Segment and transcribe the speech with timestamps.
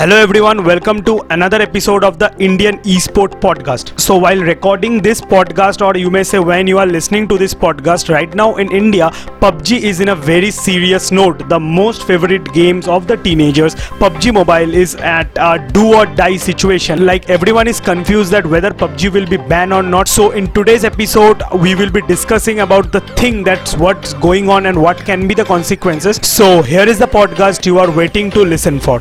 [0.00, 4.00] Hello everyone, welcome to another episode of the Indian Esport Podcast.
[4.00, 7.52] So while recording this podcast or you may say when you are listening to this
[7.52, 9.10] podcast right now in India,
[9.42, 11.46] PUBG is in a very serious note.
[11.50, 16.38] The most favorite games of the teenagers, PUBG Mobile is at a do or die
[16.38, 17.04] situation.
[17.04, 20.08] Like everyone is confused that whether PUBG will be banned or not.
[20.08, 24.64] So in today's episode, we will be discussing about the thing that's what's going on
[24.64, 26.16] and what can be the consequences.
[26.22, 28.98] So here is the podcast you are waiting to listen for.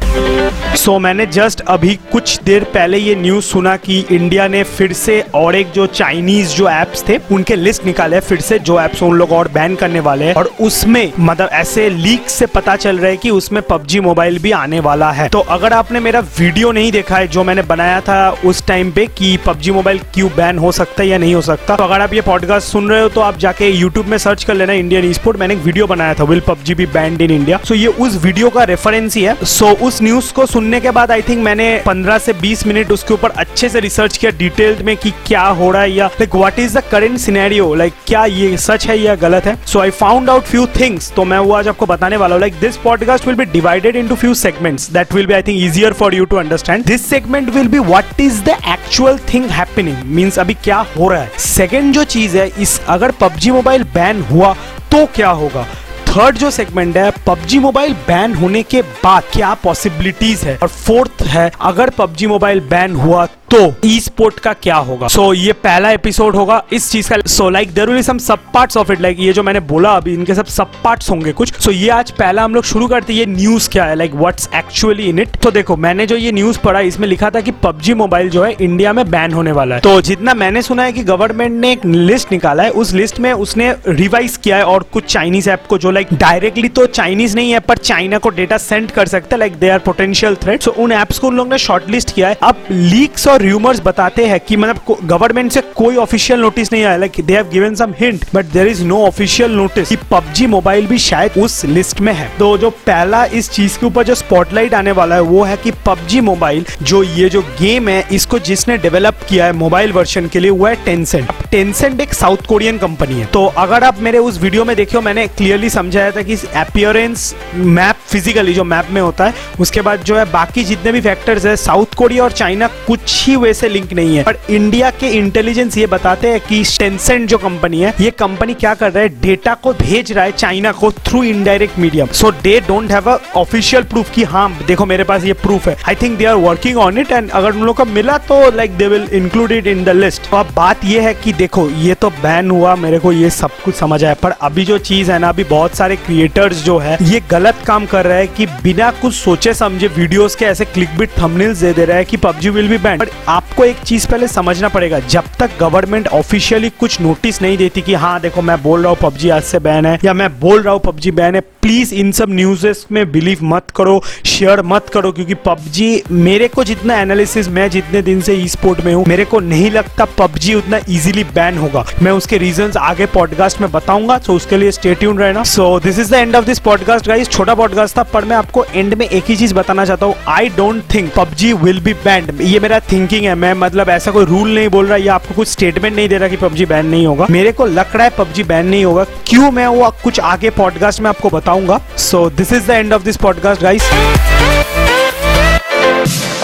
[0.90, 4.94] So so, मैंने just अभी कुछ देर पहले ये news सुना कि India ने फिर
[4.94, 9.04] से और एक जो चाइनीज़ जो एप्स थे उनके लिस्ट निकाले फिर से जो एप्स
[9.04, 12.98] उन लोग और बैन करने वाले हैं। और उसमें मतलब ऐसे लीक से पता चल
[12.98, 16.72] रहा है कि उसमें पबजी मोबाइल भी आने वाला है। तो अगर आपने मेरा वीडियो
[16.72, 20.58] नहीं देखा है जो मैंने बनाया था उस टाइम पे कि पबजी मोबाइल क्यों बैन
[20.58, 23.10] हो सकता है या नहीं हो सकता तो अगर आप ये पॉडकास्ट सुन रहे हो
[23.10, 26.24] तो आप जाके यूट्यूब में सर्च कर लेना इंडियन स्पोर्ट मैंने एक वीडियो बनाया था
[26.24, 29.72] will PUBG be banned in India so ये उस वीडियो का रेफरेंस ही है। सो
[29.88, 33.30] उस न्यूज़ को सुनने के बाद आई थिंक मैंने 15 से 20 मिनट उसके ऊपर
[33.38, 36.78] अच्छे से रिसर्च किया डिटेल में कि क्या हो रहा है या like what is
[36.78, 39.56] the current scenario like क्या ये सच है या गलत है?
[39.66, 42.60] So I found out few things तो मैं वो आज आपको बताने वाला हूँ। Like
[42.62, 46.16] this podcast will be divided into few segments that will be I think easier for
[46.16, 50.54] you to understand this segment will be what is the actual thing happening means अभी
[50.64, 51.32] क्या हो रहा है?
[51.40, 54.54] सेकंड जो चीज़ है, इस अगर PUBG mobile ban हुआ
[54.92, 55.66] तो क्या होगा?
[56.10, 60.58] थर्ड जो सेगमेंट है पबजी मोबाइल बैन होने के बाद क्या पॉसिबिलिटीज है?
[60.58, 65.08] और फोर्थ है, अगर पबजी मोबाइल बैन हुआ तो ई स्पोर्ट का क्या होगा?
[65.08, 68.40] सो so, ये पहला एपिसोड होगा। इस चीज़ का सो लाइक देर विल सम सब
[68.54, 71.54] पार्ट्स ऑफ़ इट लाइक ये जो मैंने बोला अभी इनके सब सब पार्ट्स होंगे कुछ।
[71.54, 73.96] सो so, ये आज पहला हम लोग शुरू करते ये न्यूज़ क्या है?
[73.96, 77.42] Like what's actually in it तो देखो मैंने जो ये न्यूज़ पढ़ा इसमें लिखा था
[77.42, 80.84] कि पबजी मोबाइल जो है इंडिया में बैन होने वाला है। तो जितना मैंने सुना
[80.84, 84.66] है कि गवर्नमेंट ने एक लिस्ट निकाला है। उस लिस्ट में उसने रिवाइज किया है
[84.66, 88.30] और कुछ चाइनीज़ ऐप को जो लाइक डायरेक्टली तो चाइनीज़ नहीं है पर चाइना को
[88.30, 91.36] डेटा सेंड कर सकते हैं। Like they are potential threat so उन एप्स को उन
[91.36, 95.62] लोगों ने शॉर्टलिस्ट किया है। अब लीक्स और रूमर्स बताते हैं कि मतलब गवर्नमेंट से
[95.76, 99.02] कोई ऑफिशियल नोटिस नहीं आया। Like they have given some hint but there is no
[99.06, 103.50] official notice कि पबजी मोबाइल भी शायद उस लिस्ट में है। तो जो पहला इस
[103.52, 107.30] चीज़ के ऊपर जो स्पॉटलाइट आने वाला है, वो है कि पबजी मोबाइल जो ये
[107.30, 111.32] जो गेम है, इसको जिसने डेवलप किया है मोबाइल वर्जन के लिए, वो है टेंसेंट
[111.52, 115.28] टेंसेंट एक साउथ कोरियन कंपनी है। तो अगर आप मेरे उस वीडियो में देखियो मैंने
[115.28, 120.18] क्लियरली समझाया था कि अपियरेंस मैप फिजिकली जो मैप में होता है, उसके बाद जो
[120.18, 123.92] है बाकी जितने भी फैक्टर्स है साउथ कोरिया और चाइना कुछ ही वे से लिंक
[123.94, 128.12] नहीं है। पर इंडिया के इंटेलिजेंस ये बताते हैं कि टेंसेंट जो कंपनी है, ये
[128.12, 129.10] कंपनी क्या कर रहा है?
[129.22, 133.18] डेटा को भेज रहा है चाइना को through indirect medium so they don't have a
[133.38, 136.78] official proof कि हाँ देखो मेरे पास ये प्रूफ है। I think they are working
[136.78, 139.84] on it and अगर उन लोग को मिला तो like they will include it in
[139.84, 143.30] the list अब बात ये है कि देखो, ये तो बैन हुआ, मेरे को ये
[143.30, 146.78] सब कुछ समझ आया। पर अभी जो चीज़ है ना, अभी बहुत सारे क्रिएटर्स जो
[146.80, 150.66] है, ये गलत काम कर रहे हैं कि बिना कुछ सोचे समझे वीडियोस के ऐसे
[150.66, 153.80] क्लिक बिट थंबनेल्स दे दे रहा है कि PUBG will be ban but आपको एक
[153.82, 158.42] चीज़ पहले समझना पड़ेगा, जब तक गवर्नमेंट ऑफिशियली कुछ नोटिस नहीं देती कि हाँ देखो
[158.42, 161.12] मैं बोल रहा हूँ पबजी आज से बैन है, या मैं बोल रहा हूँ पबजी
[161.12, 166.02] बैन है प्लीज़ इन सब न्यूज़ में बिलीव मत करो शेयर मत करो, क्योंकि पबजी
[166.12, 169.72] मेरे को जितना एनालिसिस मैं जितने दिन से ई स्पोर्ट में हूँ, मेरे को नहीं
[169.72, 174.58] लगता पबजी उतना इजीली बैन होगा। मैं उसके रीजंस आगे पॉडकास्ट में बताऊँगा तो उसके
[174.58, 177.98] लिए स्टे ट्यून रहना। So this is the end of this podcast guys छोटा पॉडकास्ट
[177.98, 181.12] था, पर मैं आपको एंड में एक ही चीज़ बताना चाहता हूँ। I don't think
[181.16, 184.98] PUBG be banned ये मेरा थिंकिंग है, मैं मतलब ऐसा कोई रूल नहीं बोल रहा,
[184.98, 187.96] या आपको कुछ स्टेटमेंट नहीं दे रहा कि पबजी बैन नहीं होगा। मेरे को लग
[187.96, 191.82] रहा है पबजी बैन नहीं होगा। क्यों मैं वो कुछ आगे पॉडकास्ट में आपको बताऊँगा।
[191.98, 193.90] So this is the end of this podcast guys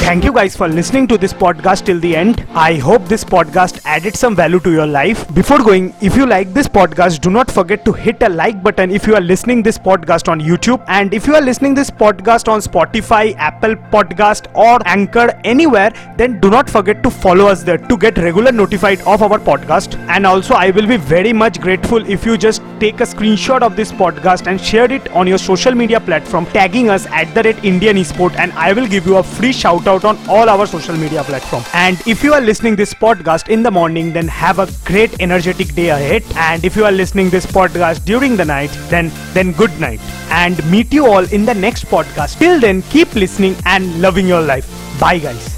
[0.05, 2.45] Thank you guys for listening to this podcast till the end.
[2.53, 5.27] I hope this podcast added some value to your life.
[5.33, 8.91] Before going, if you like this podcast, do not forget to hit a like button
[8.91, 12.47] if you are listening this podcast on YouTube and if you are listening this podcast
[12.47, 17.79] on Spotify, Apple Podcast or Anchor anywhere, then do not forget to follow us there
[17.79, 19.97] to get regular notified of our podcast.
[20.07, 23.75] And also I will be very much grateful if you just take a screenshot of
[23.75, 27.63] this podcast and share it on your social media platform tagging us at the rate
[27.71, 30.95] Indian Esport and I will give you a free shout out on all our social
[30.95, 31.63] media platform.
[31.73, 35.73] And if you are listening this podcast in the morning, then have a great energetic
[35.73, 36.23] day ahead.
[36.35, 39.99] And if you are listening this podcast during the night, then then good night.
[40.43, 42.37] And meet you all in the next podcast.
[42.37, 44.73] Till then, keep listening and loving your life.
[44.99, 45.54] Bye guys.